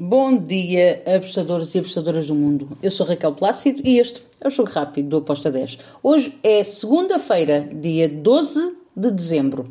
[0.00, 2.68] Bom dia, apostadores e apostadoras do mundo.
[2.80, 5.76] Eu sou Raquel Plácido e este é o Jogo Rápido do Aposta 10.
[6.00, 9.68] Hoje é segunda-feira, dia 12 de dezembro.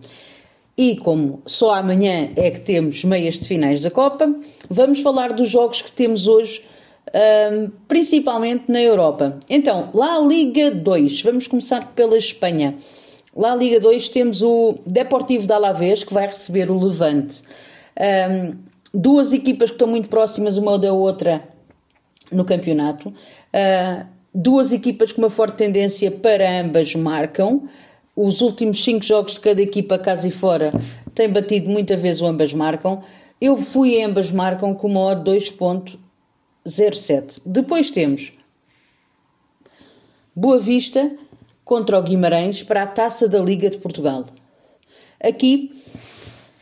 [0.77, 4.35] E como só amanhã é que temos meias de finais da Copa,
[4.69, 6.61] vamos falar dos jogos que temos hoje,
[7.53, 9.39] um, principalmente na Europa.
[9.49, 12.75] Então, lá Liga 2, vamos começar pela Espanha.
[13.33, 17.41] Lá Liga 2 temos o Deportivo de Alavés, que vai receber o Levante.
[17.97, 21.43] Um, duas equipas que estão muito próximas uma da outra
[22.31, 27.67] no campeonato, uh, duas equipas com uma forte tendência para ambas marcam.
[28.15, 30.71] Os últimos cinco jogos de cada equipa, casa e fora,
[31.13, 33.01] têm batido muita vez o ambas marcam.
[33.39, 37.41] Eu fui em ambas marcam com uma odd 2.07.
[37.45, 38.31] Depois temos
[40.35, 41.15] Boa Vista
[41.63, 44.25] contra o Guimarães para a Taça da Liga de Portugal.
[45.19, 45.71] Aqui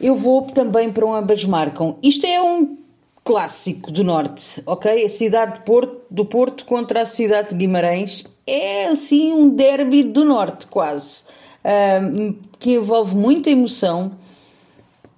[0.06, 1.96] eu vou também para um ambas marcam.
[2.04, 2.78] Isto é um
[3.24, 5.04] clássico do Norte, ok?
[5.04, 10.04] A cidade de Porto, do Porto contra a cidade de Guimarães é assim um derby
[10.04, 11.24] do Norte, quase,
[11.64, 14.12] uh, que envolve muita emoção.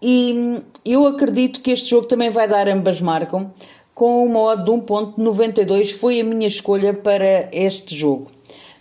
[0.01, 3.51] E eu acredito que este jogo também vai dar ambas marcam,
[3.93, 8.27] com uma odd de 1.92 foi a minha escolha para este jogo.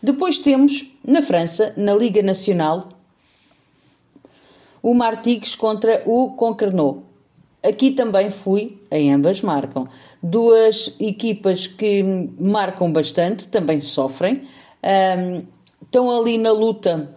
[0.00, 2.90] Depois temos, na França, na Liga Nacional,
[4.86, 7.02] o Martigues contra o Concarneau.
[7.60, 9.84] Aqui também fui, em ambas marcam.
[10.22, 12.04] Duas equipas que
[12.38, 14.44] marcam bastante, também sofrem.
[14.84, 15.44] Um,
[15.82, 17.12] estão ali na luta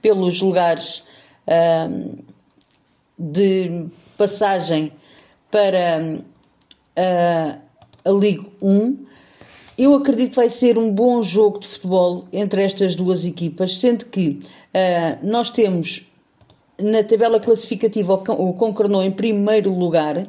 [0.00, 1.04] pelos lugares
[1.88, 2.16] um,
[3.16, 3.86] de
[4.18, 4.92] passagem
[5.52, 6.18] para
[6.98, 7.60] uh,
[8.04, 9.06] a Liga 1.
[9.78, 14.06] Eu acredito que vai ser um bom jogo de futebol entre estas duas equipas, sendo
[14.06, 14.40] que
[14.74, 16.10] uh, nós temos
[16.80, 20.26] na tabela classificativa o Concarneau em primeiro lugar uh,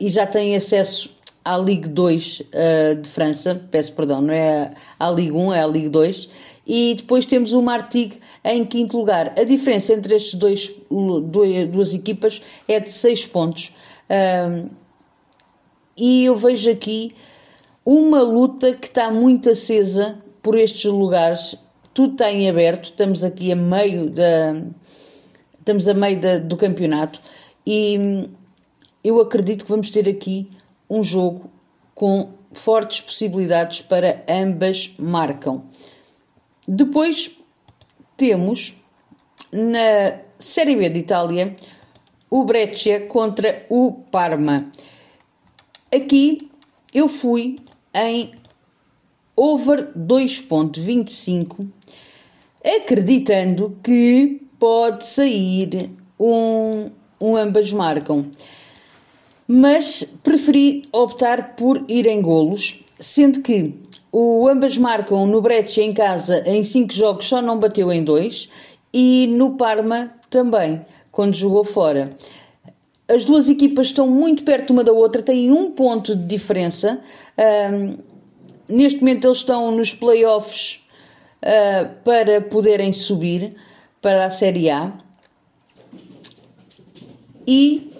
[0.00, 1.10] e já tem acesso
[1.44, 5.62] à Ligue 2 uh, eh, de França, peço perdão, não é à Ligue 1, é
[5.62, 6.28] à Ligue 2.
[6.64, 9.34] E depois temos o Martigues em quinto lugar.
[9.36, 10.72] A diferença entre estes dois,
[11.68, 13.72] duas equipas é de 6 pontos.
[14.08, 14.70] Uh,
[15.96, 17.12] e eu vejo aqui
[17.84, 21.56] uma luta que está muito acesa por estes lugares.
[21.92, 24.62] Tudo está em aberto, estamos aqui a meio da,
[25.62, 27.20] estamos a meio da, do campeonato
[27.64, 28.28] e
[29.02, 30.50] eu acredito que vamos ter aqui
[30.90, 31.50] um jogo
[31.94, 35.64] com fortes possibilidades para ambas marcam.
[36.66, 37.38] Depois
[38.16, 38.74] temos
[39.52, 41.54] na Série B de Itália
[42.28, 44.68] o Breccia contra o Parma.
[45.94, 46.50] Aqui
[46.92, 47.54] eu fui
[47.94, 48.32] em
[49.36, 51.68] over 2.25
[52.64, 55.90] acreditando que pode sair
[56.20, 56.86] um,
[57.20, 58.26] um ambas marcam.
[59.44, 63.74] Mas preferi optar por ir em golos, sendo que
[64.12, 68.48] o ambas marcam no Breccia em casa em 5 jogos só não bateu em 2
[68.94, 72.10] e no Parma também, quando jogou fora.
[73.10, 77.00] As duas equipas estão muito perto uma da outra, têm um ponto de diferença.
[77.36, 77.96] Um,
[78.68, 80.86] neste momento eles estão nos playoffs
[81.42, 83.56] uh, para poderem subir
[84.02, 84.92] para a Série A
[87.46, 87.92] e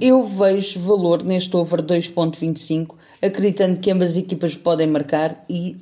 [0.00, 5.76] eu vejo valor neste over 2.25, acreditando que ambas as equipas podem marcar e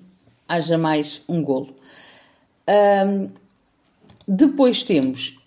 [0.48, 1.74] haja mais um golo.
[2.68, 3.30] Um,
[4.26, 5.38] depois temos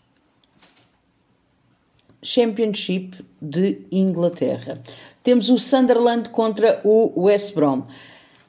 [2.21, 4.81] Championship de Inglaterra.
[5.23, 7.83] Temos o Sunderland contra o West Brom.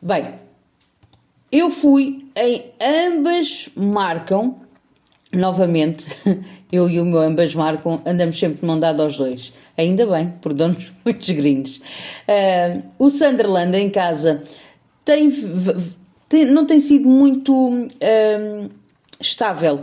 [0.01, 0.35] Bem,
[1.53, 4.66] eu fui em ambas marcam
[5.33, 6.07] novamente,
[6.71, 9.53] eu e o meu ambas marcam, andamos sempre de mão dada aos dois.
[9.77, 11.77] Ainda bem, por damos muitos gringos.
[12.29, 14.43] Uh, o Sunderland em casa
[15.05, 15.31] tem,
[16.29, 18.71] tem, não tem sido muito uh,
[19.21, 19.83] estável,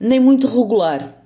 [0.00, 1.25] nem muito regular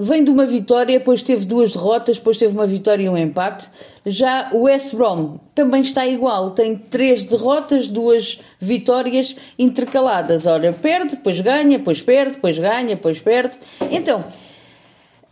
[0.00, 3.70] vem de uma vitória, depois teve duas derrotas, depois teve uma vitória e um empate.
[4.06, 10.46] Já o West Brom também está igual, tem três derrotas, duas vitórias intercaladas.
[10.46, 13.58] Olha, perde, depois ganha, depois perde, depois ganha, depois perde.
[13.90, 14.24] Então,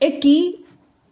[0.04, 0.62] aqui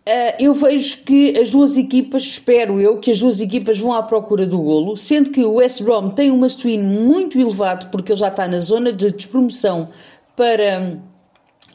[0.07, 4.03] uh, eu vejo que as duas equipas, espero eu, que as duas equipas vão à
[4.03, 8.21] procura do golo, sendo que o West Brom tem um must-win muito elevado, porque ele
[8.21, 9.89] já está na zona de despromoção
[10.37, 10.99] para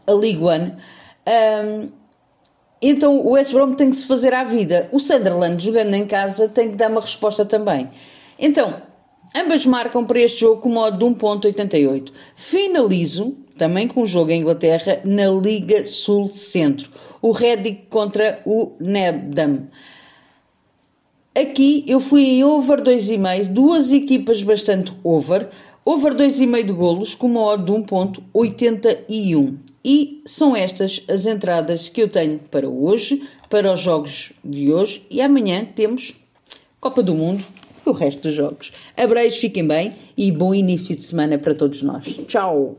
[0.05, 0.73] a League One.
[1.27, 1.89] Um,
[2.81, 4.89] então o West Brom tem que se fazer à vida.
[4.91, 7.89] O Sunderland, jogando em casa, tem que dar uma resposta também.
[8.39, 8.81] Então,
[9.35, 12.11] ambas marcam para este jogo com modo de 1.88.
[12.33, 16.89] Finalizo também com o jogo em Inglaterra na Liga Sul Centro.
[17.21, 19.67] O Reading contra o Nebdam.
[21.33, 25.47] Aqui eu fui em over 2,5, duas equipas bastante over,
[25.85, 29.70] over 2,5 de golos com uma odd de 1.81.
[29.83, 35.05] E são estas as entradas que eu tenho para hoje, para os jogos de hoje
[35.09, 36.13] e amanhã temos
[36.79, 37.43] Copa do Mundo
[37.85, 38.71] e o resto dos jogos.
[38.95, 42.19] Abreios, fiquem bem e bom início de semana para todos nós.
[42.27, 42.77] Tchau!